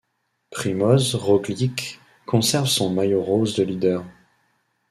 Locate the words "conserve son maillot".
2.25-3.21